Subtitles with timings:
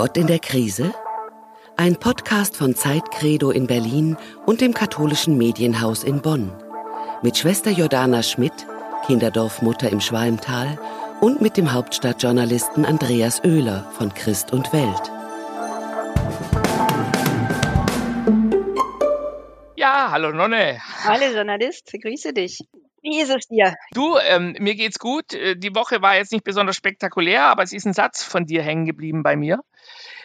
[0.00, 0.94] Gott in der Krise?
[1.76, 4.16] Ein Podcast von Zeitcredo in Berlin
[4.46, 6.50] und dem katholischen Medienhaus in Bonn.
[7.20, 8.66] Mit Schwester Jordana Schmidt,
[9.04, 10.78] Kinderdorfmutter im Schwalmtal
[11.20, 15.12] und mit dem Hauptstadtjournalisten Andreas Oehler von Christ und Welt.
[19.76, 20.78] Ja, hallo Nonne.
[21.04, 22.60] Hallo Journalist, grüße dich.
[23.02, 23.74] Wie ist es dir?
[23.92, 25.32] Du, ähm, mir geht's gut.
[25.32, 28.62] Äh, die Woche war jetzt nicht besonders spektakulär, aber es ist ein Satz von dir
[28.62, 29.60] hängen geblieben bei mir.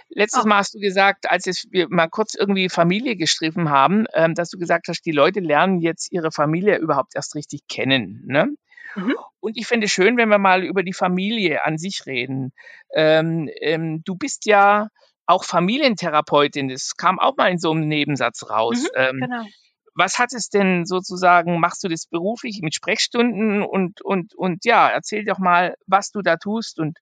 [0.09, 0.47] Letztes oh.
[0.47, 4.57] Mal hast du gesagt, als wir mal kurz irgendwie Familie gestriffen haben, ähm, dass du
[4.57, 8.23] gesagt hast, die Leute lernen jetzt ihre Familie überhaupt erst richtig kennen.
[8.27, 8.53] Ne?
[8.95, 9.15] Mhm.
[9.39, 12.51] Und ich finde es schön, wenn wir mal über die Familie an sich reden.
[12.93, 14.89] Ähm, ähm, du bist ja
[15.25, 16.67] auch Familientherapeutin.
[16.67, 18.83] Das kam auch mal in so einem Nebensatz raus.
[18.83, 19.45] Mhm, ähm, genau
[19.95, 24.89] was hat es denn sozusagen, machst du das beruflich mit Sprechstunden und, und, und ja,
[24.89, 26.99] erzähl doch mal, was du da tust und.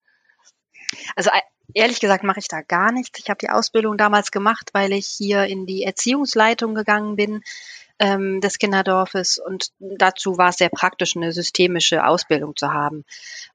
[1.16, 1.31] Also
[1.73, 3.19] ehrlich gesagt mache ich da gar nichts.
[3.19, 7.41] Ich habe die Ausbildung damals gemacht, weil ich hier in die Erziehungsleitung gegangen bin
[7.99, 13.03] ähm, des Kinderdorfes und dazu war es sehr praktisch, eine systemische Ausbildung zu haben.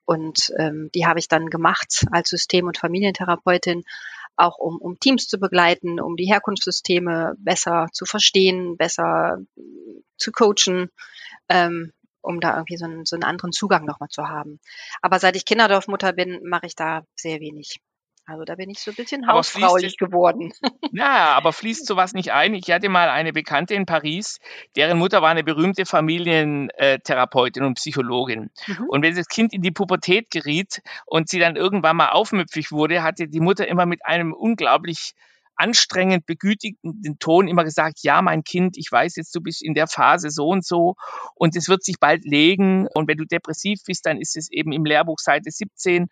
[0.04, 3.84] Und ähm, die habe ich dann gemacht als System- und Familientherapeutin
[4.38, 9.38] auch um, um Teams zu begleiten, um die Herkunftssysteme besser zu verstehen, besser
[10.16, 10.90] zu coachen,
[11.48, 14.60] ähm, um da irgendwie so einen, so einen anderen Zugang nochmal zu haben.
[15.02, 17.80] Aber seit ich Kinderdorfmutter bin, mache ich da sehr wenig.
[18.28, 20.52] Also da bin ich so ein bisschen hausfraulich geworden.
[20.92, 22.54] Ja, aber fließt sowas nicht ein?
[22.54, 24.38] Ich hatte mal eine Bekannte in Paris,
[24.74, 28.50] deren Mutter war eine berühmte Familientherapeutin und Psychologin.
[28.66, 28.88] Mhm.
[28.88, 33.02] Und wenn das Kind in die Pubertät geriet und sie dann irgendwann mal aufmüpfig wurde,
[33.02, 35.14] hatte die Mutter immer mit einem unglaublich
[35.58, 39.88] anstrengend begütigenden Ton immer gesagt, ja, mein Kind, ich weiß jetzt, du bist in der
[39.88, 40.94] Phase so und so
[41.34, 44.72] und es wird sich bald legen und wenn du depressiv bist, dann ist es eben
[44.72, 46.06] im Lehrbuch Seite 17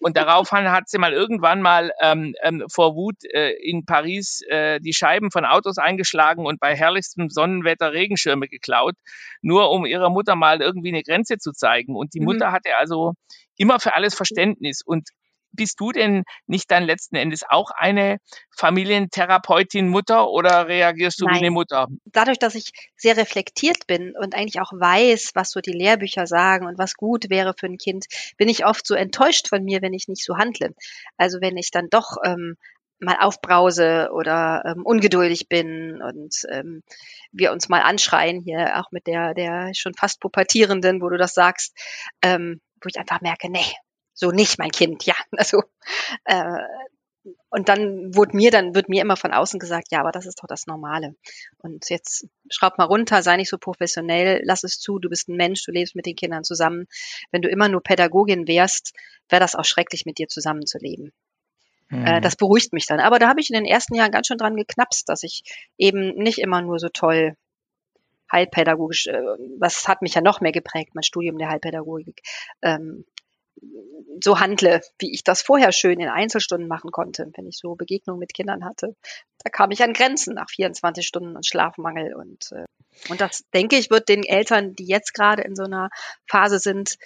[0.00, 4.80] und darauf hat sie mal irgendwann mal ähm, ähm, vor Wut äh, in Paris äh,
[4.80, 8.94] die Scheiben von Autos eingeschlagen und bei herrlichstem Sonnenwetter Regenschirme geklaut,
[9.42, 12.26] nur um ihrer Mutter mal irgendwie eine Grenze zu zeigen und die mhm.
[12.26, 13.14] Mutter hatte also
[13.56, 15.08] immer für alles Verständnis und
[15.56, 18.18] bist du denn nicht dann letzten Endes auch eine
[18.56, 21.34] Familientherapeutin Mutter oder reagierst du Nein.
[21.34, 21.88] wie eine Mutter?
[22.04, 26.66] Dadurch, dass ich sehr reflektiert bin und eigentlich auch weiß, was so die Lehrbücher sagen
[26.66, 28.06] und was gut wäre für ein Kind,
[28.36, 30.74] bin ich oft so enttäuscht von mir, wenn ich nicht so handle.
[31.16, 32.56] Also wenn ich dann doch ähm,
[32.98, 36.82] mal aufbrause oder ähm, ungeduldig bin und ähm,
[37.32, 41.34] wir uns mal anschreien hier auch mit der der schon fast pubertierenden, wo du das
[41.34, 41.76] sagst,
[42.22, 43.66] ähm, wo ich einfach merke, nee,
[44.16, 45.14] so nicht mein Kind, ja.
[45.36, 45.62] Also
[46.24, 46.58] äh,
[47.50, 50.40] und dann wurde mir, dann wird mir immer von außen gesagt, ja, aber das ist
[50.40, 51.16] doch das Normale.
[51.58, 55.36] Und jetzt schraub mal runter, sei nicht so professionell, lass es zu, du bist ein
[55.36, 56.86] Mensch, du lebst mit den Kindern zusammen.
[57.32, 58.92] Wenn du immer nur Pädagogin wärst,
[59.28, 61.12] wäre das auch schrecklich, mit dir zusammenzuleben.
[61.88, 62.06] Mhm.
[62.06, 63.00] Äh, das beruhigt mich dann.
[63.00, 65.42] Aber da habe ich in den ersten Jahren ganz schön dran geknapst, dass ich
[65.78, 67.36] eben nicht immer nur so toll
[68.30, 69.22] heilpädagogisch, äh,
[69.58, 72.22] was hat mich ja noch mehr geprägt, mein Studium der Heilpädagogik,
[72.62, 73.04] ähm,
[74.22, 78.18] so handle, wie ich das vorher schön in Einzelstunden machen konnte, wenn ich so Begegnungen
[78.18, 78.94] mit Kindern hatte.
[79.42, 82.64] Da kam ich an Grenzen nach 24 Stunden und Schlafmangel und äh,
[83.08, 85.90] und das denke ich wird den Eltern, die jetzt gerade in so einer
[86.26, 86.96] Phase sind,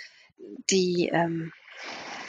[0.70, 1.52] die ähm,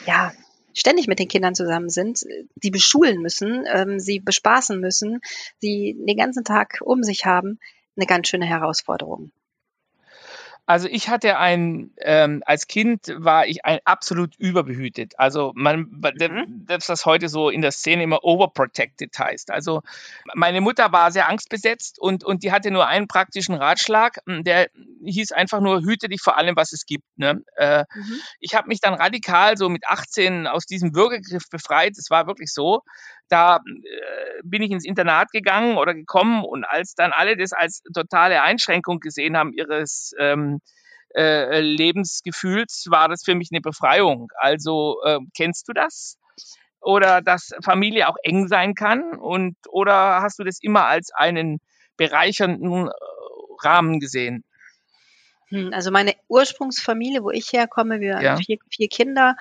[0.05, 0.31] ja
[0.73, 2.21] ständig mit den Kindern zusammen sind,
[2.55, 5.19] die beschulen müssen, ähm, sie bespaßen müssen,
[5.59, 7.59] sie den ganzen Tag um sich haben,
[7.95, 9.31] eine ganz schöne Herausforderung.
[10.71, 15.15] Also ich hatte ein, ähm, als Kind war ich ein absolut überbehütet.
[15.17, 16.65] Also man, mhm.
[16.65, 19.51] das heute so in der Szene immer overprotected heißt.
[19.51, 19.81] Also
[20.33, 24.69] meine Mutter war sehr angstbesetzt und, und die hatte nur einen praktischen Ratschlag, hm, der
[25.03, 27.03] hieß einfach nur, hüte dich vor allem, was es gibt.
[27.17, 27.43] Ne?
[27.57, 28.21] Äh, mhm.
[28.39, 31.97] Ich habe mich dann radikal so mit 18 aus diesem Würgegriff befreit.
[31.97, 32.81] Es war wirklich so
[33.31, 37.81] da äh, bin ich ins Internat gegangen oder gekommen und als dann alle das als
[37.93, 40.59] totale Einschränkung gesehen haben ihres ähm,
[41.15, 44.31] äh, Lebensgefühls, war das für mich eine Befreiung.
[44.35, 46.17] Also äh, kennst du das?
[46.81, 49.13] Oder dass Familie auch eng sein kann?
[49.13, 51.59] Und oder hast du das immer als einen
[51.97, 52.91] bereichernden äh,
[53.63, 54.43] Rahmen gesehen?
[55.51, 58.31] Hm, also meine Ursprungsfamilie, wo ich herkomme, wir ja.
[58.31, 59.35] haben vier, vier Kinder.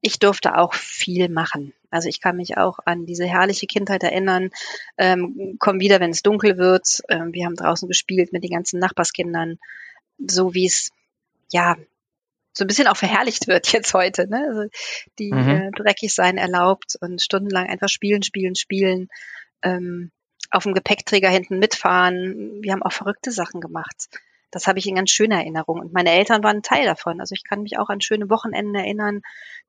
[0.00, 1.74] Ich durfte auch viel machen.
[1.90, 4.50] Also ich kann mich auch an diese herrliche Kindheit erinnern.
[4.96, 7.02] Ähm, komm wieder, wenn es dunkel wird.
[7.08, 9.58] Ähm, wir haben draußen gespielt mit den ganzen Nachbarskindern,
[10.18, 10.90] so wie es
[11.52, 11.76] ja
[12.52, 14.28] so ein bisschen auch verherrlicht wird jetzt heute.
[14.28, 14.46] Ne?
[14.48, 14.68] Also
[15.18, 15.48] die mhm.
[15.48, 19.08] äh, dreckig sein erlaubt und stundenlang einfach spielen, spielen, spielen.
[19.62, 20.10] Ähm,
[20.50, 22.62] auf dem Gepäckträger hinten mitfahren.
[22.62, 24.08] Wir haben auch verrückte Sachen gemacht
[24.50, 25.80] das habe ich in ganz schöner Erinnerung.
[25.80, 27.20] Und meine Eltern waren Teil davon.
[27.20, 29.20] Also ich kann mich auch an schöne Wochenenden erinnern,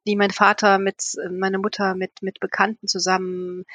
[0.06, 3.66] die mein Vater mit, meine Mutter mit, mit Bekannten zusammen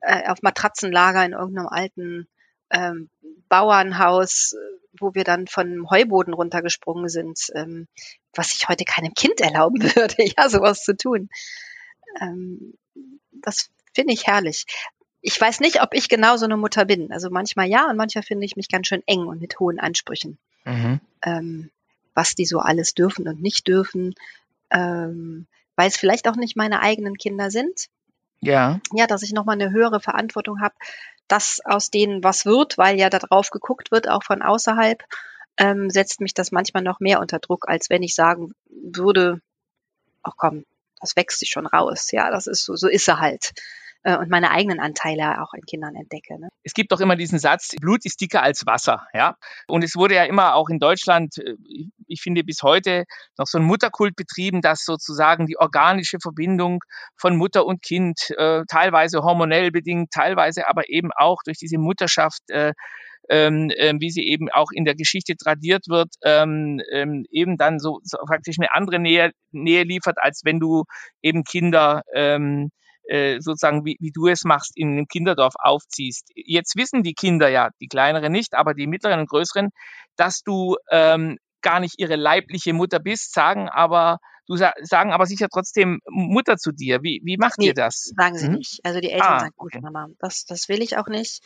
[0.00, 2.28] äh, auf Matratzenlager in irgendeinem alten
[2.70, 3.10] ähm,
[3.48, 4.54] Bauernhaus,
[4.98, 7.86] wo wir dann von Heuboden runtergesprungen sind, ähm,
[8.34, 11.28] was ich heute keinem Kind erlauben würde, ja, sowas zu tun.
[12.20, 12.74] Ähm,
[13.32, 14.64] das finde ich herrlich.
[15.20, 17.12] Ich weiß nicht, ob ich genau so eine Mutter bin.
[17.12, 20.38] Also manchmal ja und manchmal finde ich mich ganz schön eng und mit hohen Ansprüchen.
[20.64, 21.00] Mhm.
[21.22, 21.70] Ähm,
[22.14, 24.14] was die so alles dürfen und nicht dürfen,
[24.70, 27.88] ähm, weil es vielleicht auch nicht meine eigenen Kinder sind.
[28.40, 28.80] Ja.
[28.92, 30.74] Ja, dass ich nochmal eine höhere Verantwortung habe,
[31.28, 35.02] dass aus denen was wird, weil ja da drauf geguckt wird, auch von außerhalb,
[35.58, 39.40] ähm, setzt mich das manchmal noch mehr unter Druck, als wenn ich sagen würde,
[40.22, 40.64] ach komm,
[41.00, 42.10] das wächst sich schon raus.
[42.12, 43.52] Ja, das ist so, so ist er halt.
[44.06, 46.38] Äh, und meine eigenen Anteile auch in Kindern entdecke.
[46.38, 46.48] Ne?
[46.62, 49.34] Es gibt doch immer diesen Satz, Blut ist dicker als Wasser, ja.
[49.66, 51.56] Und es wurde ja immer auch in Deutschland, äh,
[52.06, 53.04] ich finde bis heute,
[53.36, 56.84] noch so ein Mutterkult betrieben, dass sozusagen die organische Verbindung
[57.16, 62.48] von Mutter und Kind, äh, teilweise hormonell bedingt, teilweise aber eben auch durch diese Mutterschaft,
[62.50, 62.74] äh,
[63.28, 67.80] ähm, äh, wie sie eben auch in der Geschichte tradiert wird, ähm, ähm, eben dann
[67.80, 70.84] so, so praktisch eine andere Nähe, Nähe liefert, als wenn du
[71.22, 72.70] eben Kinder ähm,
[73.08, 76.30] äh, sozusagen, wie, wie du es machst, in einem Kinderdorf aufziehst.
[76.34, 79.70] Jetzt wissen die Kinder ja, die kleineren nicht, aber die mittleren und größeren,
[80.16, 85.48] dass du ähm, gar nicht ihre leibliche Mutter bist, sagen aber, du sagen aber sicher
[85.52, 87.02] trotzdem Mutter zu dir.
[87.02, 88.12] Wie, wie macht nee, ihr das?
[88.16, 88.54] Sagen sie hm?
[88.54, 88.80] nicht.
[88.84, 89.82] Also die Eltern ah, sagen, gut, okay.
[89.82, 91.42] Mama, das, das will ich auch nicht,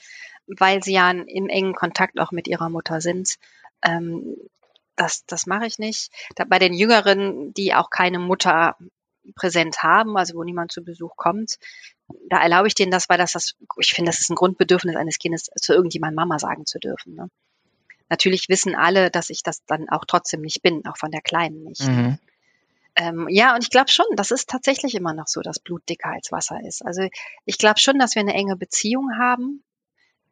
[0.47, 3.37] weil sie ja im engen Kontakt auch mit ihrer Mutter sind.
[3.83, 4.37] Ähm,
[4.97, 6.11] das, das mache ich nicht.
[6.37, 8.77] Da, bei den Jüngeren, die auch keine Mutter
[9.35, 11.59] präsent haben, also wo niemand zu Besuch kommt,
[12.29, 15.19] da erlaube ich denen das, weil das das, ich finde, das ist ein Grundbedürfnis eines
[15.19, 17.15] Kindes, zu irgendjemandem Mama sagen zu dürfen.
[17.15, 17.31] Ne?
[18.09, 21.63] Natürlich wissen alle, dass ich das dann auch trotzdem nicht bin, auch von der Kleinen
[21.63, 21.87] nicht.
[21.87, 22.19] Mhm.
[22.97, 26.11] Ähm, ja, und ich glaube schon, das ist tatsächlich immer noch so, dass Blut dicker
[26.11, 26.85] als Wasser ist.
[26.85, 27.09] Also
[27.45, 29.63] ich glaube schon, dass wir eine enge Beziehung haben.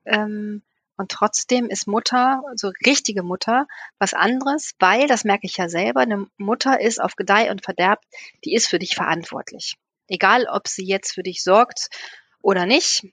[0.04, 0.62] Ähm,
[0.98, 3.66] und trotzdem ist Mutter, so richtige Mutter,
[3.98, 8.00] was anderes, weil, das merke ich ja selber, eine Mutter ist auf Gedeih und Verderb,
[8.44, 9.76] die ist für dich verantwortlich.
[10.08, 11.88] Egal, ob sie jetzt für dich sorgt
[12.42, 13.06] oder nicht.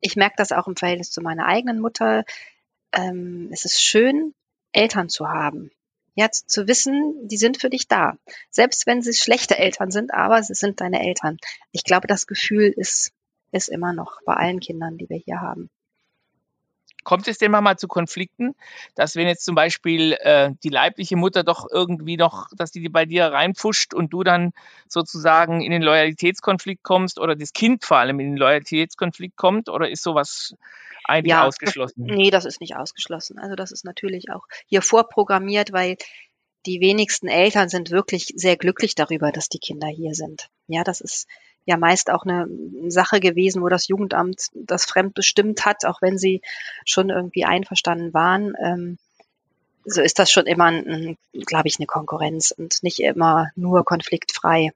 [0.00, 2.24] Ich merke das auch im Verhältnis zu meiner eigenen Mutter.
[2.92, 4.34] Ähm, es ist schön,
[4.72, 5.70] Eltern zu haben.
[6.14, 8.18] Jetzt zu wissen, die sind für dich da.
[8.50, 11.38] Selbst wenn sie schlechte Eltern sind, aber sie sind deine Eltern.
[11.72, 13.12] Ich glaube, das Gefühl ist,
[13.52, 15.70] ist immer noch bei allen Kindern, die wir hier haben.
[17.04, 18.54] Kommt es denn mal zu Konflikten,
[18.94, 23.06] dass wenn jetzt zum Beispiel äh, die leibliche Mutter doch irgendwie noch, dass die bei
[23.06, 24.52] dir reinpfuscht und du dann
[24.88, 29.88] sozusagen in den Loyalitätskonflikt kommst oder das Kind vor allem in den Loyalitätskonflikt kommt oder
[29.88, 30.54] ist sowas
[31.04, 32.04] eigentlich ja, ausgeschlossen?
[32.04, 33.38] Nee, das ist nicht ausgeschlossen.
[33.38, 35.96] Also das ist natürlich auch hier vorprogrammiert, weil
[36.66, 40.50] die wenigsten Eltern sind wirklich sehr glücklich darüber, dass die Kinder hier sind.
[40.66, 41.26] Ja, das ist
[41.70, 42.46] ja meist auch eine
[42.88, 46.42] Sache gewesen, wo das Jugendamt das fremd bestimmt hat, auch wenn sie
[46.84, 48.54] schon irgendwie einverstanden waren.
[48.62, 48.98] Ähm,
[49.84, 50.70] so ist das schon immer,
[51.32, 54.72] glaube ich, eine Konkurrenz und nicht immer nur konfliktfrei.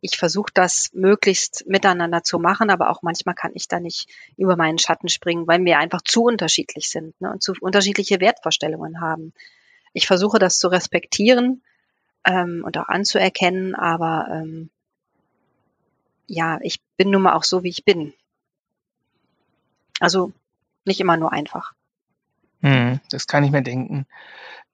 [0.00, 4.56] Ich versuche das möglichst miteinander zu machen, aber auch manchmal kann ich da nicht über
[4.56, 9.34] meinen Schatten springen, weil wir einfach zu unterschiedlich sind ne, und zu unterschiedliche Wertvorstellungen haben.
[9.92, 11.62] Ich versuche das zu respektieren
[12.24, 14.70] ähm, und auch anzuerkennen, aber ähm,
[16.30, 18.14] ja, ich bin nun mal auch so, wie ich bin.
[19.98, 20.32] Also
[20.84, 21.74] nicht immer nur einfach.
[22.60, 24.06] Hm, das kann ich mir denken.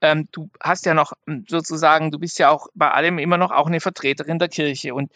[0.00, 3.50] Ähm, du hast ja noch hm, sozusagen, du bist ja auch bei allem immer noch
[3.50, 4.94] auch eine Vertreterin der Kirche.
[4.94, 5.10] Und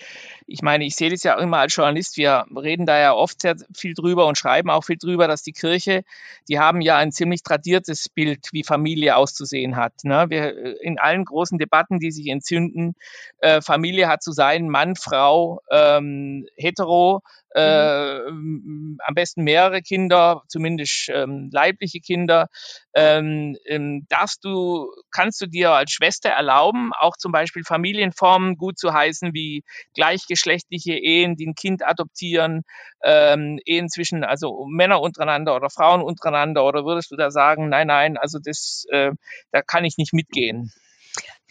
[0.47, 3.57] ich meine, ich sehe das ja immer als Journalist, wir reden da ja oft sehr
[3.75, 6.03] viel drüber und schreiben auch viel drüber, dass die Kirche,
[6.49, 9.93] die haben ja ein ziemlich tradiertes Bild, wie Familie auszusehen hat.
[10.03, 10.27] Ne?
[10.29, 12.95] Wir, äh, in allen großen Debatten, die sich entzünden,
[13.39, 17.23] äh, Familie hat zu sein, Mann, Frau, ähm, hetero,
[17.55, 18.99] äh, mhm.
[19.05, 22.49] am besten mehrere Kinder, zumindest ähm, leibliche Kinder.
[22.95, 24.70] Ähm, ähm, darfst du,
[25.11, 30.95] kannst du dir als Schwester erlauben, auch zum Beispiel Familienformen gut zu heißen, wie gleichgeschlechtliche
[30.95, 32.63] Ehen, die ein Kind adoptieren,
[33.03, 37.87] ähm, Ehen zwischen also Männer untereinander oder Frauen untereinander, oder würdest du da sagen, nein,
[37.87, 39.13] nein, also das, äh,
[39.53, 40.73] da kann ich nicht mitgehen?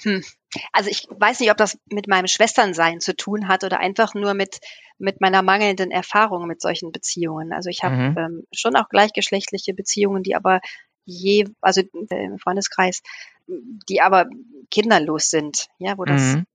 [0.04, 0.24] Hm.
[0.72, 4.34] Also ich weiß nicht, ob das mit meinem Schwesternsein zu tun hat oder einfach nur
[4.34, 4.60] mit,
[4.98, 7.54] mit meiner mangelnden Erfahrung mit solchen Beziehungen.
[7.54, 8.18] Also ich habe mhm.
[8.18, 10.62] ähm, schon auch gleichgeschlechtliche Beziehungen, die aber
[11.10, 13.02] je, also im Freundeskreis,
[13.48, 14.30] die aber
[14.70, 16.46] kinderlos sind, ja, wo das, mhm.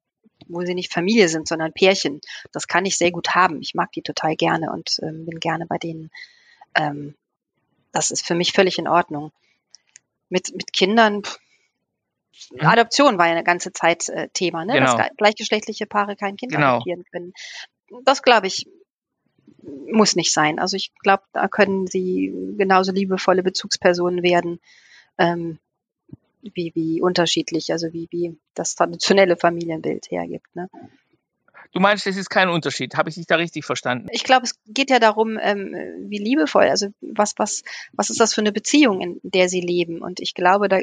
[0.47, 2.21] wo sie nicht Familie sind, sondern Pärchen.
[2.53, 3.61] Das kann ich sehr gut haben.
[3.61, 6.11] Ich mag die total gerne und ähm, bin gerne bei denen.
[6.75, 7.15] Ähm,
[7.93, 9.33] das ist für mich völlig in Ordnung.
[10.29, 11.23] Mit, mit Kindern,
[12.51, 12.61] mhm.
[12.61, 14.75] Adoption war ja eine ganze Zeit äh, Thema, ne?
[14.75, 14.97] Genau.
[14.97, 16.77] dass gleichgeschlechtliche Paare kein Kind Genau.
[16.77, 17.33] adoptieren können.
[18.05, 18.67] Das glaube ich
[19.91, 20.59] muss nicht sein.
[20.59, 24.61] Also ich glaube, da können sie genauso liebevolle Bezugspersonen werden,
[25.19, 25.59] ähm,
[26.43, 30.55] wie, wie unterschiedlich, also wie, wie das traditionelle Familienbild hergibt.
[30.55, 30.69] Ne?
[31.73, 32.95] Du meinst, das ist kein Unterschied.
[32.95, 34.09] Habe ich dich da richtig verstanden?
[34.13, 35.75] Ich glaube, es geht ja darum, ähm,
[36.09, 40.01] wie liebevoll, also was, was, was ist das für eine Beziehung, in der sie leben?
[40.01, 40.79] Und ich glaube, da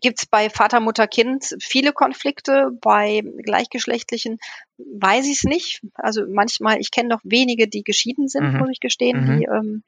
[0.00, 2.70] gibt es bei Vater, Mutter, Kind viele Konflikte.
[2.80, 4.38] Bei gleichgeschlechtlichen
[4.78, 5.82] weiß ich es nicht.
[5.94, 8.58] Also manchmal, ich kenne noch wenige, die geschieden sind, Mhm.
[8.60, 9.38] muss ich gestehen, Mhm.
[9.38, 9.82] die ähm,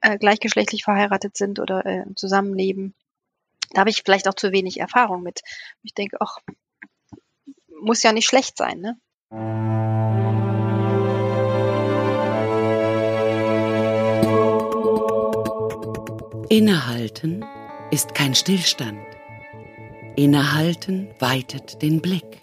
[0.00, 2.94] äh, gleichgeschlechtlich verheiratet sind oder äh, zusammenleben.
[3.72, 5.40] Da habe ich vielleicht auch zu wenig Erfahrung mit.
[5.82, 6.38] Ich denke, ach,
[7.82, 8.98] muss ja nicht schlecht sein, ne?
[16.48, 17.44] Innehalten
[17.90, 18.98] ist kein Stillstand.
[20.16, 22.42] Innehalten weitet den Blick.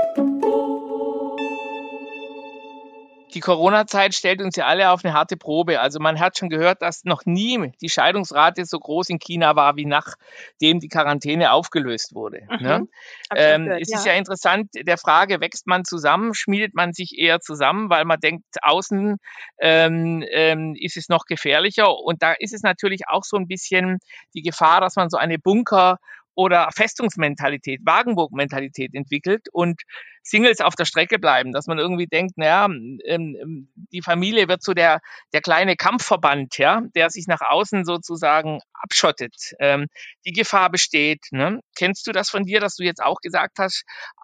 [3.33, 5.79] Die Corona-Zeit stellt uns ja alle auf eine harte Probe.
[5.79, 9.75] Also man hat schon gehört, dass noch nie die Scheidungsrate so groß in China war,
[9.75, 12.41] wie nachdem die Quarantäne aufgelöst wurde.
[12.49, 12.65] Mhm.
[12.65, 12.87] Ne?
[13.35, 17.39] Ähm, gehört, es ist ja interessant, der Frage, wächst man zusammen, schmiedet man sich eher
[17.39, 19.17] zusammen, weil man denkt, außen
[19.59, 21.97] ähm, ähm, ist es noch gefährlicher.
[21.97, 23.99] Und da ist es natürlich auch so ein bisschen
[24.33, 25.97] die Gefahr, dass man so eine Bunker-
[26.35, 29.81] oder Festungsmentalität, Wagenburg-Mentalität entwickelt und
[30.23, 34.63] Singles auf der Strecke bleiben, dass man irgendwie denkt, naja, ähm, ähm, die Familie wird
[34.63, 35.01] so der,
[35.33, 39.53] der kleine Kampfverband, ja, der sich nach außen sozusagen abschottet.
[39.59, 39.87] Ähm,
[40.25, 41.25] die Gefahr besteht.
[41.31, 41.61] Ne?
[41.75, 43.83] Kennst du das von dir, dass du jetzt auch gesagt hast,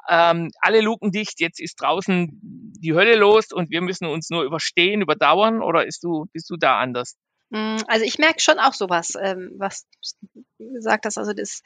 [0.09, 4.43] ähm, alle Luken dicht, jetzt ist draußen die Hölle los und wir müssen uns nur
[4.43, 7.17] überstehen, überdauern oder ist du, bist du da anders?
[7.49, 9.87] Mm, Also ich merke schon auch sowas, ähm, was
[10.33, 11.61] du gesagt hast, also das,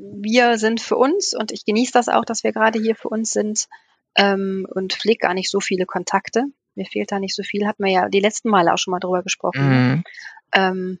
[0.00, 3.30] wir sind für uns und ich genieße das auch, dass wir gerade hier für uns
[3.30, 3.68] sind
[4.16, 6.44] ähm, und pflege gar nicht so viele Kontakte.
[6.74, 9.00] Mir fehlt da nicht so viel, hat man ja die letzten Male auch schon mal
[9.00, 9.68] drüber gesprochen.
[9.68, 10.04] Mhm.
[10.52, 10.98] Ähm,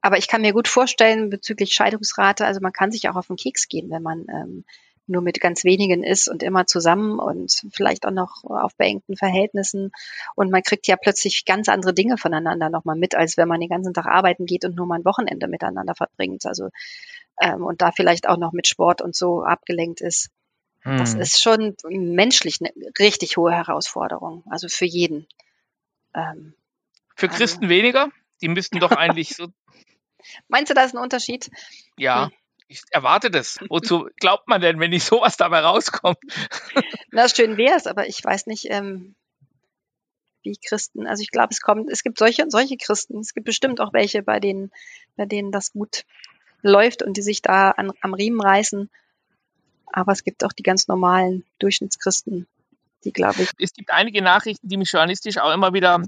[0.00, 3.36] aber ich kann mir gut vorstellen bezüglich Scheidungsrate, also man kann sich auch auf den
[3.36, 4.64] Keks gehen, wenn man ähm,
[5.08, 9.92] nur mit ganz wenigen ist und immer zusammen und vielleicht auch noch auf beengten Verhältnissen.
[10.34, 13.68] Und man kriegt ja plötzlich ganz andere Dinge voneinander nochmal mit, als wenn man den
[13.68, 16.44] ganzen Tag arbeiten geht und nur mal ein Wochenende miteinander verbringt.
[16.46, 16.68] Also
[17.40, 20.30] ähm, und da vielleicht auch noch mit Sport und so abgelenkt ist.
[20.84, 21.20] Das Mhm.
[21.20, 22.70] ist schon menschlich eine
[23.00, 24.44] richtig hohe Herausforderung.
[24.48, 25.26] Also für jeden.
[26.14, 26.54] Ähm,
[27.16, 28.10] Für also- Christen weniger?
[28.40, 29.48] Die müssten doch eigentlich so,
[30.48, 31.50] meinst du, da ist ein Unterschied?
[31.98, 32.32] ja, Hm.
[32.68, 33.58] Ich erwarte das.
[33.68, 36.18] Wozu glaubt man denn, wenn nicht sowas dabei rauskommt?
[37.10, 39.14] Na, schön wäre es, aber ich weiß nicht, ähm,
[40.42, 43.18] wie Christen, also ich glaube, es kommt, es gibt solche und solche Christen.
[43.18, 44.70] Es gibt bestimmt auch welche, bei denen,
[45.16, 46.04] bei denen das gut
[46.62, 48.90] läuft und die sich da an, am Riemen reißen.
[49.92, 52.46] Aber es gibt auch die ganz normalen Durchschnittschristen,
[53.04, 56.02] die, glaube ich, es gibt einige Nachrichten, die mich journalistisch auch immer wieder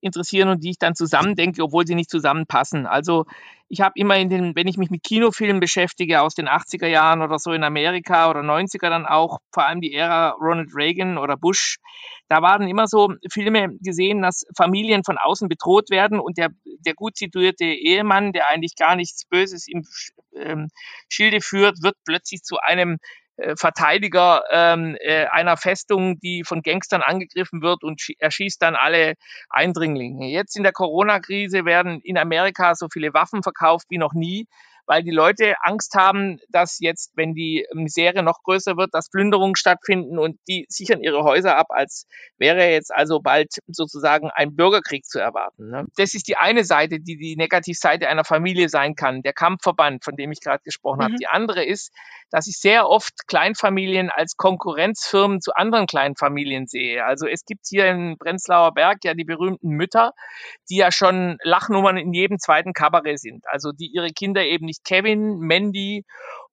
[0.00, 2.86] interessieren und die ich dann zusammendenke, obwohl sie nicht zusammenpassen.
[2.86, 3.24] Also
[3.68, 7.22] ich habe immer in den, wenn ich mich mit Kinofilmen beschäftige aus den 80er Jahren
[7.22, 11.36] oder so in Amerika oder 90er dann auch, vor allem die Ära Ronald Reagan oder
[11.36, 11.78] Bush,
[12.28, 16.50] da waren immer so Filme gesehen, dass Familien von außen bedroht werden und der,
[16.86, 19.82] der gut situierte Ehemann, der eigentlich gar nichts Böses im
[20.36, 20.68] ähm,
[21.08, 22.98] Schilde führt, wird plötzlich zu einem
[23.56, 29.14] Verteidiger ähm, äh, einer Festung, die von Gangstern angegriffen wird und schie- erschießt dann alle
[29.50, 30.28] Eindringlinge.
[30.28, 34.46] Jetzt in der Corona-Krise werden in Amerika so viele Waffen verkauft wie noch nie,
[34.86, 39.56] weil die Leute Angst haben, dass jetzt, wenn die Misere noch größer wird, dass Plünderungen
[39.56, 42.06] stattfinden und die sichern ihre Häuser ab, als
[42.38, 45.70] wäre jetzt also bald sozusagen ein Bürgerkrieg zu erwarten.
[45.70, 45.86] Ne?
[45.96, 50.16] Das ist die eine Seite, die die Negativseite einer Familie sein kann, der Kampfverband, von
[50.16, 51.12] dem ich gerade gesprochen habe.
[51.12, 51.18] Mhm.
[51.18, 51.92] Die andere ist,
[52.30, 57.04] dass ich sehr oft Kleinfamilien als Konkurrenzfirmen zu anderen Kleinfamilien sehe.
[57.04, 60.12] Also es gibt hier in Prenzlauer Berg ja die berühmten Mütter,
[60.68, 63.44] die ja schon Lachnummern in jedem zweiten Kabarett sind.
[63.46, 66.04] Also die ihre Kinder eben nicht Kevin, Mandy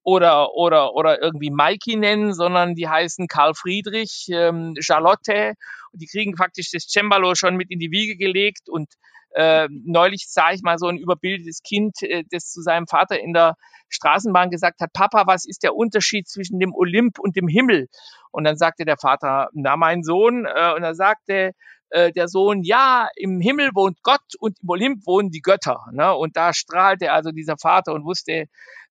[0.03, 5.53] oder, oder, oder irgendwie Mikey nennen, sondern die heißen Karl Friedrich, ähm, Charlotte.
[5.91, 8.69] Und die kriegen faktisch das Cembalo schon mit in die Wiege gelegt.
[8.69, 8.89] Und
[9.33, 13.33] äh, neulich sah ich mal so ein überbildetes Kind, äh, das zu seinem Vater in
[13.33, 13.55] der
[13.89, 17.87] Straßenbahn gesagt hat, Papa, was ist der Unterschied zwischen dem Olymp und dem Himmel?
[18.31, 21.51] Und dann sagte der Vater, na mein Sohn, äh, und er sagte,
[21.91, 25.85] äh, der Sohn, ja, im Himmel wohnt Gott und im Olymp wohnen die Götter.
[25.91, 26.13] Ne?
[26.13, 28.45] Und da strahlte also dieser Vater und wusste,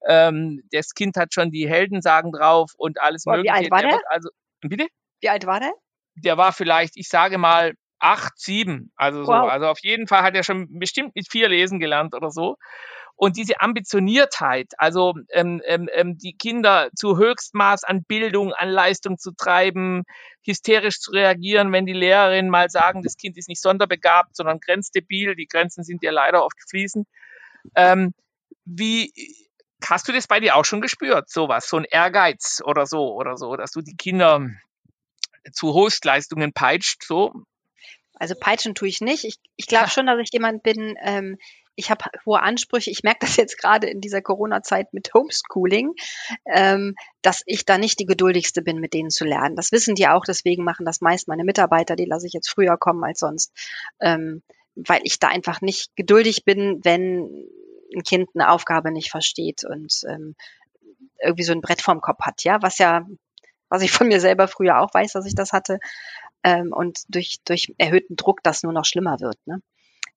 [0.06, 3.54] ähm, das Kind hat schon die Heldensagen drauf und alles Boah, Mögliche.
[3.54, 4.00] Wie alt war der?
[4.08, 4.28] Also,
[4.60, 4.86] bitte?
[5.20, 5.72] Wie alt war der?
[6.14, 8.92] Der war vielleicht, ich sage mal, acht, sieben.
[8.96, 9.32] Also so.
[9.32, 9.50] Wow.
[9.50, 12.56] Also auf jeden Fall hat er schon bestimmt mit vier lesen gelernt oder so.
[13.16, 19.18] Und diese Ambitioniertheit, also ähm, ähm, ähm, die Kinder zu Höchstmaß an Bildung, an Leistung
[19.18, 20.04] zu treiben,
[20.46, 25.36] hysterisch zu reagieren, wenn die Lehrerinnen mal sagen, das Kind ist nicht sonderbegabt, sondern grenzdebil,
[25.36, 27.06] die Grenzen sind ja leider oft fließend.
[27.76, 28.14] Ähm,
[28.64, 29.12] wie
[29.86, 33.36] hast du das bei dir auch schon gespürt, sowas, so ein Ehrgeiz oder so oder
[33.36, 34.48] so, dass du die Kinder
[35.52, 37.44] zu Höchstleistungen peitscht, so?
[38.20, 39.24] Also peitschen tue ich nicht.
[39.24, 41.36] Ich, ich glaube schon, dass ich jemand bin, ähm,
[41.74, 42.90] ich habe hohe Ansprüche.
[42.90, 45.94] Ich merke das jetzt gerade in dieser Corona-Zeit mit Homeschooling,
[46.46, 49.56] ähm, dass ich da nicht die geduldigste bin, mit denen zu lernen.
[49.56, 52.76] Das wissen die auch, deswegen machen das meist meine Mitarbeiter, die lasse ich jetzt früher
[52.76, 53.52] kommen als sonst,
[54.00, 54.42] ähm,
[54.74, 57.48] weil ich da einfach nicht geduldig bin, wenn
[57.94, 60.36] ein Kind eine Aufgabe nicht versteht und ähm,
[61.22, 63.06] irgendwie so ein Brett vorm Kopf hat, ja, was ja,
[63.68, 65.78] was ich von mir selber früher auch weiß, dass ich das hatte.
[66.44, 69.36] Ähm, und durch, durch erhöhten Druck das nur noch schlimmer wird.
[69.46, 69.62] Ne?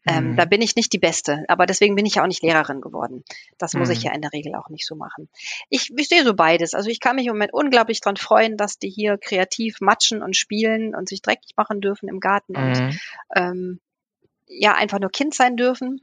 [0.06, 0.36] Ähm, Mhm.
[0.36, 3.24] Da bin ich nicht die Beste, aber deswegen bin ich ja auch nicht Lehrerin geworden.
[3.58, 4.04] Das muss ich Mhm.
[4.04, 5.30] ja in der Regel auch nicht so machen.
[5.70, 6.74] Ich, ich sehe so beides.
[6.74, 10.36] Also ich kann mich im Moment unglaublich dran freuen, dass die hier kreativ matschen und
[10.36, 13.00] spielen und sich dreckig machen dürfen im Garten und Mhm.
[13.36, 13.80] ähm,
[14.48, 16.02] ja einfach nur Kind sein dürfen.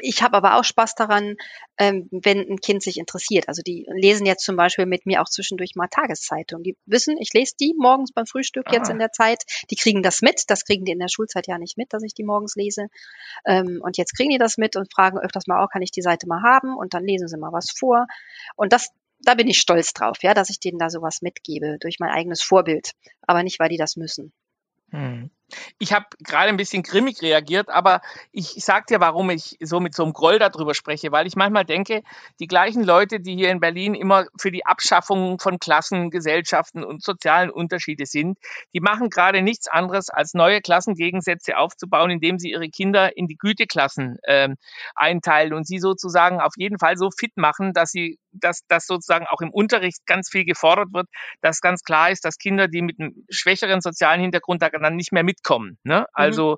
[0.00, 1.36] Ich habe aber auch Spaß daran,
[1.78, 3.48] ähm, wenn ein Kind sich interessiert.
[3.48, 6.62] Also die lesen jetzt zum Beispiel mit mir auch zwischendurch mal Tageszeitungen.
[6.62, 8.92] Die wissen, ich lese die morgens beim Frühstück jetzt Ah.
[8.92, 9.44] in der Zeit.
[9.70, 10.44] Die kriegen das mit.
[10.48, 12.86] Das kriegen die in der Schulzeit ja nicht mit, dass ich die morgens lese.
[13.44, 16.02] Ähm, und jetzt kriegen die das mit und fragen öfters mal, oh, kann ich die
[16.02, 16.76] Seite mal haben?
[16.76, 18.06] Und dann lesen sie mal was vor.
[18.56, 18.90] Und das,
[19.20, 22.42] da bin ich stolz drauf, ja, dass ich denen da sowas mitgebe durch mein eigenes
[22.42, 22.92] Vorbild.
[23.22, 24.32] Aber nicht, weil die das müssen.
[24.90, 25.30] Hm.
[25.78, 28.00] Ich habe gerade ein bisschen grimmig reagiert, aber
[28.32, 31.64] ich sag dir, warum ich so mit so einem Groll darüber spreche, weil ich manchmal
[31.64, 32.02] denke,
[32.40, 37.02] die gleichen Leute, die hier in Berlin immer für die Abschaffung von Klassen, Gesellschaften und
[37.02, 38.38] sozialen Unterschiede sind,
[38.74, 43.36] die machen gerade nichts anderes, als neue Klassengegensätze aufzubauen, indem sie ihre Kinder in die
[43.36, 44.56] Güteklassen ähm,
[44.94, 49.26] einteilen und sie sozusagen auf jeden Fall so fit machen, dass sie, dass, dass sozusagen
[49.26, 51.08] auch im Unterricht ganz viel gefordert wird,
[51.40, 55.12] dass ganz klar ist, dass Kinder, die mit einem schwächeren sozialen Hintergrund da dann nicht
[55.12, 55.78] mehr mitkommen.
[55.84, 56.06] Ne?
[56.12, 56.56] Also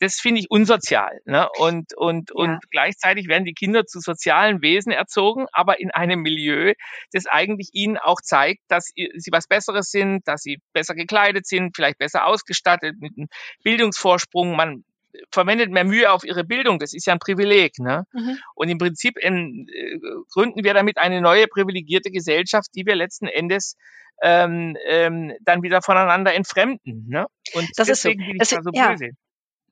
[0.00, 1.20] das finde ich unsozial.
[1.24, 1.48] Ne?
[1.58, 2.42] Und, und, Ja.
[2.42, 6.72] und gleichzeitig werden die Kinder zu sozialen Wesen erzogen, aber in einem Milieu,
[7.12, 11.76] das eigentlich ihnen auch zeigt, dass sie was Besseres sind, dass sie besser gekleidet sind,
[11.76, 13.28] vielleicht besser ausgestattet, mit einem
[13.62, 14.56] Bildungsvorsprung.
[14.56, 14.84] Man
[15.30, 16.78] verwendet mehr Mühe auf ihre Bildung.
[16.78, 17.78] Das ist ja ein Privileg.
[17.78, 18.04] Ne?
[18.12, 18.38] Mhm.
[18.54, 19.98] Und im Prinzip ähm, äh,
[20.32, 23.76] gründen wir damit eine neue privilegierte Gesellschaft, die wir letzten Endes
[24.22, 27.06] ähm, ähm, dann wieder voneinander entfremden.
[27.08, 27.26] Ne?
[27.54, 28.08] Und Das ist so.
[28.08, 28.90] deswegen bin ich Das- da so ja.
[28.90, 29.10] böse.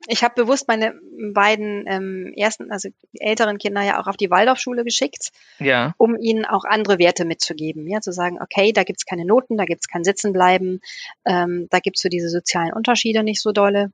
[0.09, 0.95] Ich habe bewusst meine
[1.33, 2.89] beiden ähm, ersten, also
[3.21, 5.29] älteren Kinder ja auch auf die Waldorfschule geschickt,
[5.61, 5.95] Ja.
[5.97, 7.87] um ihnen auch andere Werte mitzugeben.
[7.87, 10.81] Ja, zu sagen, okay, da gibt's keine Noten, da gibt's kein Sitzenbleiben,
[11.25, 13.93] ähm, da gibt's so diese sozialen Unterschiede nicht so dolle.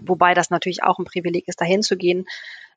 [0.00, 2.26] Wobei das natürlich auch ein Privileg ist, dahin zu gehen,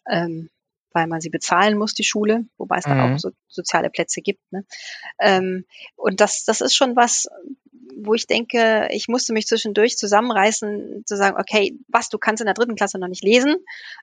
[0.10, 0.50] ähm,
[0.94, 3.16] weil man sie bezahlen muss, die Schule, wobei es da Mhm.
[3.16, 4.42] auch so soziale Plätze gibt.
[4.52, 4.66] Ne?
[5.20, 7.28] Ähm, und das, das ist schon was,
[7.96, 12.46] wo ich denke, ich musste mich zwischendurch zusammenreißen, zu sagen, okay, was, du kannst in
[12.46, 13.56] der dritten Klasse noch nicht lesen.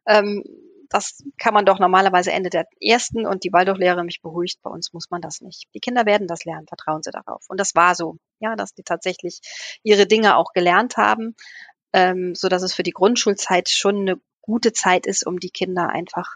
[0.06, 0.44] Ähm,
[0.90, 4.92] das kann man doch normalerweise Ende der ersten und die Waldorflehrerin mich beruhigt, bei uns
[4.92, 5.68] muss man das nicht.
[5.72, 7.44] Die Kinder werden das lernen, vertrauen Sie darauf.
[7.48, 9.40] Und das war so, ja, dass die tatsächlich
[9.84, 11.36] ihre Dinge auch gelernt haben,
[11.92, 15.90] ähm, so dass es für die Grundschulzeit schon eine gute Zeit ist, um die Kinder
[15.90, 16.34] einfach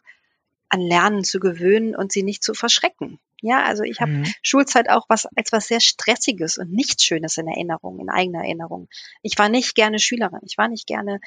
[0.68, 3.18] an Lernen zu gewöhnen und sie nicht zu verschrecken.
[3.42, 4.32] Ja, also ich habe Mhm.
[4.42, 8.88] Schulzeit auch was als was sehr stressiges und nichts Schönes in Erinnerung, in eigener Erinnerung.
[9.22, 10.40] Ich war nicht gerne Schülerin.
[10.44, 11.20] Ich war nicht gerne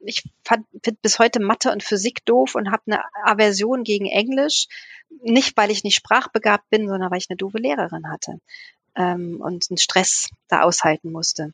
[0.00, 0.66] ich fand
[1.02, 4.68] bis heute Mathe und Physik doof und habe eine Aversion gegen Englisch.
[5.22, 8.40] Nicht, weil ich nicht sprachbegabt bin, sondern weil ich eine doofe Lehrerin hatte
[8.94, 11.52] ähm, und einen Stress da aushalten musste.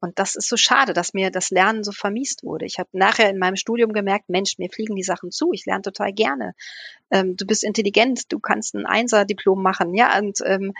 [0.00, 2.64] Und das ist so schade, dass mir das Lernen so vermiest wurde.
[2.66, 5.52] Ich habe nachher in meinem Studium gemerkt, Mensch, mir fliegen die Sachen zu.
[5.52, 6.54] Ich lerne total gerne.
[7.10, 10.16] Ähm, du bist intelligent, du kannst ein Einser-Diplom machen, ja.
[10.18, 10.72] Und ähm,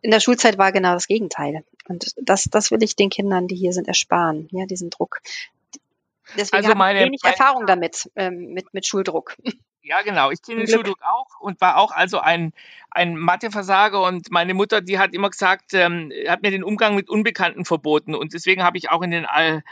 [0.00, 1.64] in der Schulzeit war genau das Gegenteil.
[1.88, 5.20] Und das, das will ich den Kindern, die hier sind, ersparen, ja, diesen Druck.
[6.36, 9.36] Deswegen Also habe meine- ich wenig meine- Erfahrung damit, ähm, mit, mit Schuldruck.
[9.82, 10.30] Ja, genau.
[10.30, 12.52] Ich kenne den Schuldruck auch und war auch also ein,
[12.90, 17.08] ein Matheversager und meine Mutter, die hat immer gesagt, ähm, hat mir den Umgang mit
[17.10, 19.62] Unbekannten verboten und deswegen habe ich auch in den All,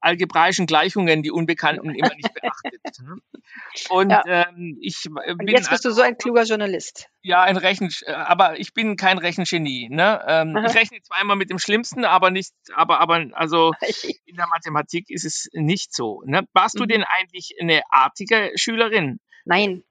[0.00, 2.80] algebraischen Gleichungen die Unbekannten immer nicht beachtet.
[3.00, 3.16] Ne?
[3.90, 4.22] Und ja.
[4.26, 5.14] ähm, ich bin.
[5.16, 7.08] Und jetzt bist also, du so ein kluger Journalist.
[7.22, 9.88] Ja, ein Rechen, äh, aber ich bin kein Rechengenie.
[9.90, 10.22] Ne?
[10.26, 13.72] Ähm, ich rechne zweimal mit dem Schlimmsten, aber nicht, aber, aber also
[14.26, 16.22] in der Mathematik ist es nicht so.
[16.24, 16.44] Ne?
[16.52, 16.80] Warst mhm.
[16.80, 19.20] du denn eigentlich eine artige Schülerin?
[19.44, 19.84] Nein,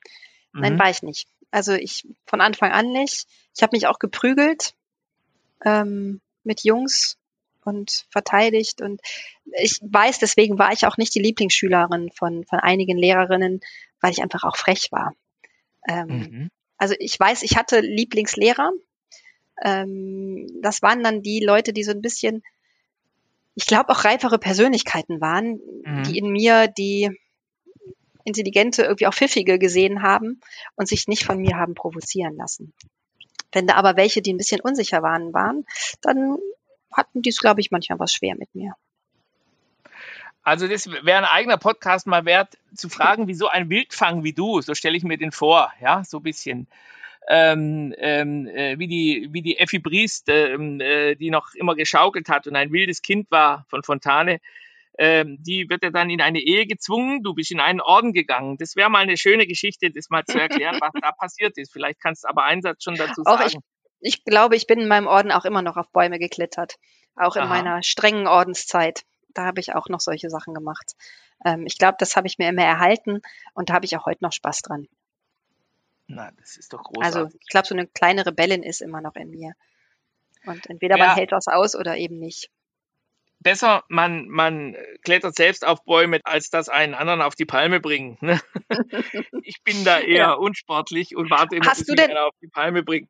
[0.53, 0.61] mhm.
[0.61, 1.27] nein, war ich nicht.
[1.51, 3.27] Also ich von Anfang an nicht.
[3.55, 4.73] Ich habe mich auch geprügelt
[5.65, 7.17] ähm, mit Jungs
[7.63, 8.81] und verteidigt.
[8.81, 9.01] Und
[9.59, 13.61] ich weiß, deswegen war ich auch nicht die Lieblingsschülerin von, von einigen Lehrerinnen,
[14.01, 15.13] weil ich einfach auch frech war.
[15.87, 16.51] Ähm, mhm.
[16.77, 18.71] Also ich weiß, ich hatte Lieblingslehrer.
[19.63, 22.43] Ähm, das waren dann die Leute, die so ein bisschen,
[23.55, 26.03] ich glaube, auch reifere Persönlichkeiten waren, mhm.
[26.03, 27.09] die in mir die
[28.29, 30.39] intelligente, irgendwie auch pfiffige gesehen haben
[30.75, 32.73] und sich nicht von mir haben provozieren lassen.
[33.51, 35.65] Wenn da aber welche, die ein bisschen unsicher waren, waren,
[36.01, 36.37] dann
[36.93, 38.73] hatten die es, glaube ich, manchmal was schwer mit mir.
[40.43, 44.61] Also das wäre ein eigener Podcast mal wert, zu fragen, wieso ein Wildfang wie du,
[44.61, 46.67] so stelle ich mir den vor, ja, so ein bisschen.
[47.27, 52.29] Ähm, ähm, äh, wie die wie die Effi Briest, ähm, äh, die noch immer geschaukelt
[52.29, 54.39] hat und ein wildes Kind war von Fontane,
[55.01, 58.57] ähm, die wird ja dann in eine Ehe gezwungen, du bist in einen Orden gegangen.
[58.57, 61.71] Das wäre mal eine schöne Geschichte, das mal zu erklären, was da passiert ist.
[61.71, 63.41] Vielleicht kannst du aber einen Satz schon dazu sagen.
[63.41, 63.57] Auch ich,
[64.01, 66.75] ich glaube, ich bin in meinem Orden auch immer noch auf Bäume geklettert.
[67.15, 67.49] Auch in Aha.
[67.49, 69.03] meiner strengen Ordenszeit.
[69.29, 70.91] Da habe ich auch noch solche Sachen gemacht.
[71.45, 73.21] Ähm, ich glaube, das habe ich mir immer erhalten
[73.53, 74.89] und da habe ich auch heute noch Spaß dran.
[76.07, 77.15] Na, das ist doch großartig.
[77.15, 79.53] Also ich glaube, so eine kleine Rebellin ist immer noch in mir.
[80.45, 81.07] Und entweder ja.
[81.07, 82.49] man hält was aus oder eben nicht.
[83.41, 88.17] Besser, man, man klettert selbst auf Bäume, als dass einen anderen auf die Palme bringen.
[88.19, 88.39] Ne?
[89.43, 90.33] ich bin da eher ja.
[90.33, 93.09] unsportlich und warte immer, Hast bis mich einer auf die Palme bringt.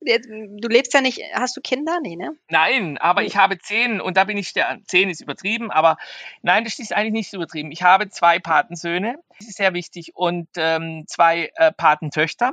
[0.00, 1.98] Du lebst ja nicht, hast du Kinder?
[2.02, 2.36] Nee, ne?
[2.50, 5.96] Nein, aber ich habe zehn und da bin ich der, zehn ist übertrieben, aber
[6.42, 7.72] nein, das ist eigentlich nicht so übertrieben.
[7.72, 12.52] Ich habe zwei Patensöhne, das ist sehr wichtig, und ähm, zwei äh, Patentöchter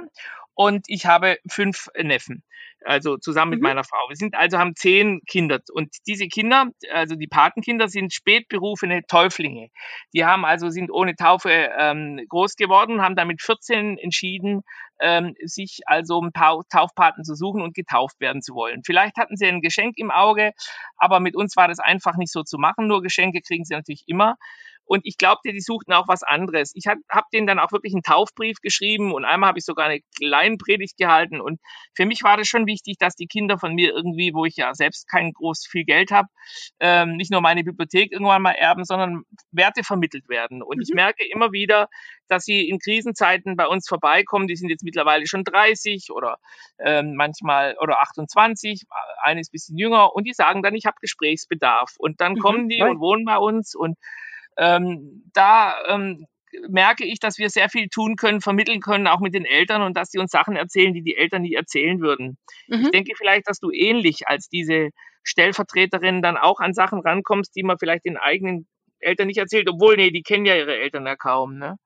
[0.65, 2.43] und ich habe fünf Neffen
[2.85, 3.67] also zusammen mit mhm.
[3.67, 4.09] meiner Frau.
[4.09, 9.69] Wir sind also haben zehn Kinder und diese Kinder, also die Patenkinder, sind spätberufene Täuflinge.
[10.13, 14.61] Die haben also sind ohne Taufe ähm, groß geworden, haben dann mit 14 entschieden,
[14.99, 18.81] ähm, sich also einen Taufpaten zu suchen und getauft werden zu wollen.
[18.83, 20.51] Vielleicht hatten sie ein Geschenk im Auge,
[20.97, 22.87] aber mit uns war das einfach nicht so zu machen.
[22.87, 24.35] Nur Geschenke kriegen sie natürlich immer.
[24.91, 26.73] Und ich glaubte, die suchten auch was anderes.
[26.75, 29.85] Ich habe hab denen dann auch wirklich einen Taufbrief geschrieben und einmal habe ich sogar
[29.85, 31.39] eine kleine Predigt gehalten.
[31.39, 31.61] Und
[31.95, 34.73] für mich war das schon wichtig, dass die Kinder von mir irgendwie, wo ich ja
[34.73, 36.27] selbst kein groß viel Geld habe,
[36.81, 39.23] ähm, nicht nur meine Bibliothek irgendwann mal erben, sondern
[39.53, 40.61] Werte vermittelt werden.
[40.61, 40.81] Und mhm.
[40.81, 41.87] ich merke immer wieder,
[42.27, 44.47] dass sie in Krisenzeiten bei uns vorbeikommen.
[44.47, 46.35] Die sind jetzt mittlerweile schon 30 oder
[46.79, 48.81] ähm, manchmal oder 28,
[49.23, 51.93] eines bisschen jünger und die sagen dann, ich habe Gesprächsbedarf.
[51.97, 52.39] Und dann mhm.
[52.39, 53.95] kommen die und wohnen bei uns und
[54.57, 56.25] ähm, da ähm,
[56.69, 59.95] merke ich, dass wir sehr viel tun können, vermitteln können, auch mit den Eltern und
[59.95, 62.37] dass sie uns Sachen erzählen, die die Eltern nie erzählen würden.
[62.67, 62.85] Mhm.
[62.85, 64.89] Ich denke vielleicht, dass du ähnlich als diese
[65.23, 68.67] Stellvertreterin dann auch an Sachen rankommst, die man vielleicht den eigenen
[68.99, 71.77] Eltern nicht erzählt, obwohl, nee, die kennen ja ihre Eltern ja kaum, ne?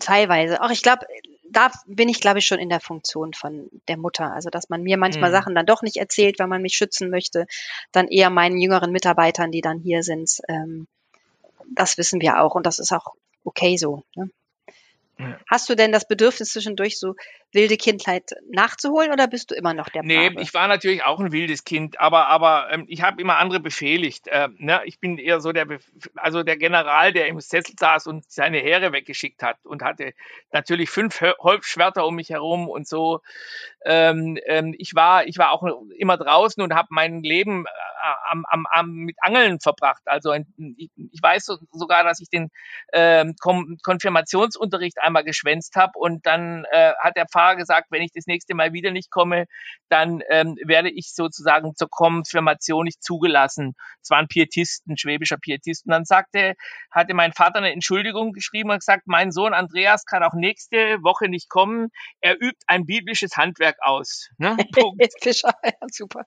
[0.00, 0.62] Teilweise.
[0.62, 1.06] Auch ich glaube,
[1.48, 4.32] da bin ich, glaube ich, schon in der Funktion von der Mutter.
[4.32, 5.34] Also, dass man mir manchmal mhm.
[5.34, 7.46] Sachen dann doch nicht erzählt, weil man mich schützen möchte,
[7.92, 10.88] dann eher meinen jüngeren Mitarbeitern, die dann hier sind, ähm,
[11.74, 14.04] das wissen wir auch und das ist auch okay so.
[14.14, 14.30] Ne?
[15.18, 15.38] Ja.
[15.48, 17.14] Hast du denn das Bedürfnis zwischendurch so
[17.56, 21.32] wilde Kindheit nachzuholen oder bist du immer noch der Nee, ich war natürlich auch ein
[21.32, 24.28] wildes Kind, aber, aber ähm, ich habe immer andere befehligt.
[24.28, 24.82] Äh, ne?
[24.84, 25.82] Ich bin eher so der, Bef
[26.14, 30.12] also der General, der im Sessel saß und seine Heere weggeschickt hat und hatte
[30.52, 33.20] natürlich fünf Holzschwerter um mich herum und so.
[33.84, 35.64] Ähm, ähm, ich, war, ich war auch
[35.96, 37.70] immer draußen und habe mein Leben äh,
[38.30, 40.02] am, am, am, mit Angeln verbracht.
[40.06, 42.50] Also ein, ich, ich, weiß so, sogar, dass ich den
[42.92, 48.26] ähm, Konfirmationsunterricht einmal geschwänzt habe und dann äh, hat der Pfarrer gesagt, wenn ich das
[48.26, 49.46] nächste Mal wieder nicht komme,
[49.88, 53.74] dann ähm, werde ich sozusagen zur Konfirmation nicht zugelassen.
[54.02, 55.90] Es waren Pietisten, schwäbischer Pietisten.
[55.90, 56.54] Dann sagte,
[56.90, 61.28] hatte mein Vater eine Entschuldigung geschrieben und gesagt, mein Sohn Andreas kann auch nächste Woche
[61.28, 61.88] nicht kommen.
[62.20, 64.28] Er übt ein biblisches Handwerk aus.
[64.38, 64.56] Ne?
[64.72, 65.02] Punkt.
[65.22, 66.24] Fischer, ja, super.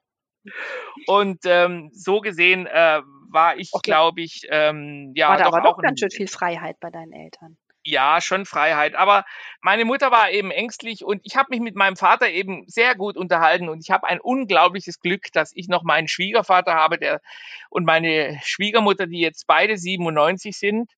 [1.07, 3.01] Und ähm, so gesehen äh,
[3.31, 3.91] war ich, okay.
[3.91, 7.11] glaube ich, ähm, ja, war da doch aber doch ganz schön viel Freiheit bei deinen
[7.11, 7.57] Eltern.
[7.89, 8.95] Ja, schon Freiheit.
[8.95, 9.25] Aber
[9.61, 13.17] meine Mutter war eben ängstlich und ich habe mich mit meinem Vater eben sehr gut
[13.17, 17.19] unterhalten und ich habe ein unglaubliches Glück, dass ich noch meinen Schwiegervater habe, der
[17.69, 20.91] und meine Schwiegermutter, die jetzt beide 97 sind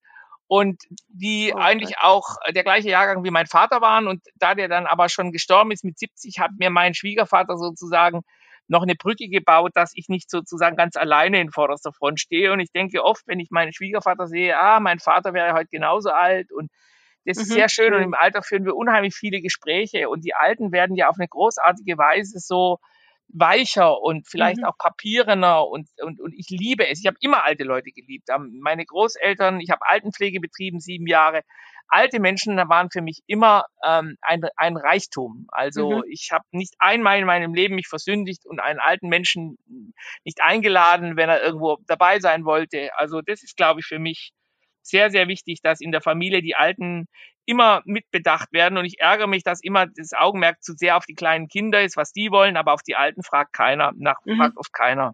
[0.47, 1.63] und die okay.
[1.63, 4.07] eigentlich auch der gleiche Jahrgang wie mein Vater waren.
[4.07, 8.23] Und da der dann aber schon gestorben ist mit 70, hat mir mein Schwiegervater sozusagen
[8.71, 12.53] noch eine Brücke gebaut, dass ich nicht sozusagen ganz alleine in vorderster Front stehe.
[12.53, 16.09] Und ich denke oft, wenn ich meinen Schwiegervater sehe, ah, mein Vater wäre heute genauso
[16.09, 16.71] alt und
[17.25, 17.53] das ist mhm.
[17.53, 21.09] sehr schön und im Alter führen wir unheimlich viele Gespräche und die Alten werden ja
[21.09, 22.79] auf eine großartige Weise so
[23.27, 24.65] weicher und vielleicht mhm.
[24.65, 26.99] auch papierener und, und, und ich liebe es.
[26.99, 28.29] Ich habe immer alte Leute geliebt.
[28.61, 31.41] Meine Großeltern, ich habe Altenpflege betrieben, sieben Jahre.
[31.91, 35.47] Alte Menschen waren für mich immer ähm, ein, ein Reichtum.
[35.49, 36.03] Also mhm.
[36.09, 39.57] ich habe nicht einmal in meinem Leben mich versündigt und einen alten Menschen
[40.23, 42.91] nicht eingeladen, wenn er irgendwo dabei sein wollte.
[42.97, 44.31] Also das ist, glaube ich, für mich
[44.81, 47.07] sehr, sehr wichtig, dass in der Familie die Alten
[47.45, 48.77] immer mitbedacht werden.
[48.77, 51.97] Und ich ärgere mich, dass immer das Augenmerk zu sehr auf die kleinen Kinder ist,
[51.97, 54.37] was die wollen, aber auf die Alten fragt keiner, nach mhm.
[54.37, 55.13] fragt oft keiner.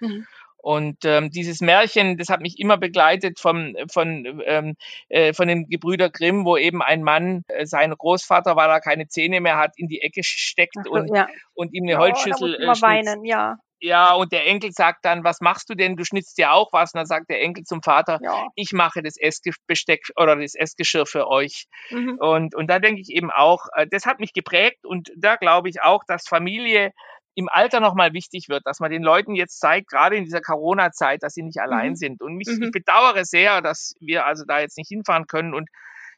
[0.00, 0.26] Mhm.
[0.68, 4.74] Und ähm, dieses Märchen, das hat mich immer begleitet vom, von, ähm,
[5.08, 9.08] äh, von den Gebrüder Grimm, wo eben ein Mann äh, seinen Großvater, weil er keine
[9.08, 11.26] Zähne mehr hat, in die Ecke steckt so, und, ja.
[11.54, 13.56] und ihm eine ja, Holzschüssel äh, weinen, ja.
[13.80, 15.96] Ja, und der Enkel sagt dann, was machst du denn?
[15.96, 16.92] Du schnitzt ja auch was.
[16.92, 18.48] Und dann sagt der Enkel zum Vater, ja.
[18.54, 21.64] ich mache das Essbesteck oder das Essgeschirr für euch.
[21.90, 22.18] Mhm.
[22.20, 25.70] Und, und da denke ich eben auch, äh, das hat mich geprägt und da glaube
[25.70, 26.92] ich auch, dass Familie
[27.38, 31.22] im Alter nochmal wichtig wird, dass man den Leuten jetzt zeigt, gerade in dieser Corona-Zeit,
[31.22, 31.94] dass sie nicht allein mhm.
[31.94, 32.20] sind.
[32.20, 32.64] Und mich, mhm.
[32.64, 35.70] ich bedauere sehr, dass wir also da jetzt nicht hinfahren können und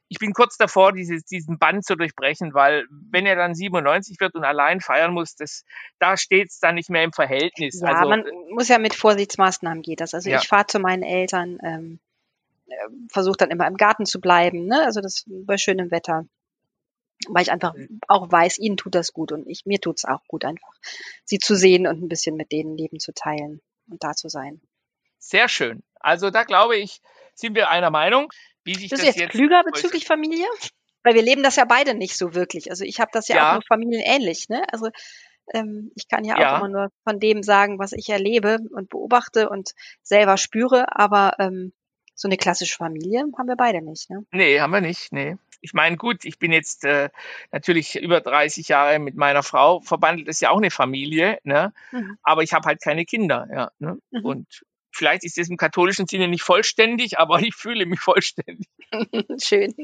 [0.09, 4.35] ich bin kurz davor, dieses, diesen Band zu durchbrechen, weil wenn er dann 97 wird
[4.35, 5.65] und allein feiern muss, das,
[5.99, 7.81] da steht es dann nicht mehr im Verhältnis.
[7.81, 10.15] Ja, also, man muss ja mit Vorsichtsmaßnahmen geht das.
[10.15, 10.39] Also ja.
[10.39, 12.01] ich fahre zu meinen Eltern, ähm,
[12.67, 12.75] äh,
[13.13, 14.83] versuche dann immer im Garten zu bleiben, ne?
[14.85, 16.25] also das bei schönem Wetter.
[17.29, 18.01] Weil ich einfach mhm.
[18.09, 20.73] auch weiß, ihnen tut das gut und ich, mir tut's auch gut, einfach
[21.25, 24.61] sie zu sehen und ein bisschen mit denen Leben zu teilen und da zu sein.
[25.19, 25.83] Sehr schön.
[26.01, 27.03] Also da glaube ich,
[27.35, 28.31] sind wir einer Meinung
[28.65, 30.47] wie sich Bist das du jetzt, klüger bezüglich Familie?
[31.03, 32.71] Weil wir leben das ja beide nicht so wirklich.
[32.71, 34.49] Also ich habe das ja, ja, auch nur familienähnlich.
[34.49, 34.63] Ne?
[34.71, 34.91] Also
[35.55, 38.91] ähm, ich kann ja, ja, auch immer nur von dem sagen, was ich erlebe und
[38.91, 40.95] beobachte und selber spüre.
[40.95, 41.73] Aber ähm,
[42.15, 44.11] so eine klassische Familie haben wir beide nicht.
[44.11, 44.27] Ne?
[44.31, 45.11] Nee, haben wir nicht.
[45.11, 45.37] Nee.
[45.61, 47.11] Ich meine, gut, ich bin jetzt äh,
[47.53, 51.73] natürlich über 30 Jahre mit meiner Frau verbandelt, ist ja auch eine Familie, ne?
[51.93, 52.17] Mhm.
[52.23, 53.47] aber ich habe halt keine Kinder.
[53.53, 53.99] Ja, ne?
[54.11, 54.25] Mhm.
[54.25, 58.69] Und Vielleicht ist es im katholischen Sinne nicht vollständig, aber ich fühle mich vollständig.
[59.43, 59.75] Schön.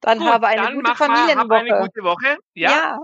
[0.00, 1.38] Dann Gut, habe eine dann gute Familienwoche.
[1.38, 2.38] Hab eine gute Woche.
[2.54, 2.70] Ja.
[2.70, 2.98] ja.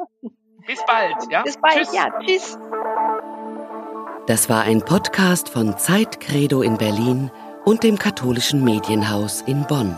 [0.67, 1.15] Bis bald.
[1.31, 1.43] Ja.
[1.43, 1.77] Bis bald.
[1.77, 1.95] Tschüss.
[1.95, 2.21] Ja.
[2.21, 2.59] Tschüss.
[4.27, 7.31] Das war ein Podcast von Zeit Credo in Berlin
[7.65, 9.97] und dem katholischen Medienhaus in Bonn.